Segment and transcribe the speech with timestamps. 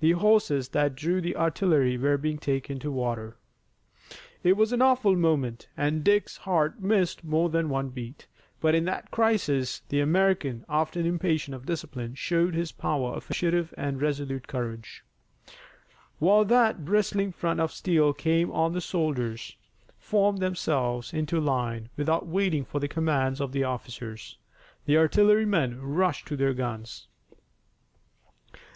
[0.00, 3.36] The horses that drew the artillery were being taken to water.
[4.42, 8.26] It was an awful moment and Dick's heart missed more than one beat,
[8.60, 13.72] but in that crisis the American, often impatient of discipline, showed his power of initiative
[13.78, 15.04] and his resolute courage.
[16.18, 19.54] While that bristling front of steel came on the soldiers
[19.96, 24.38] formed themselves into line without waiting for the commands of the officers.
[24.86, 27.06] The artillerymen rushed to their guns.